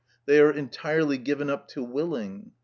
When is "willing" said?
1.83-2.53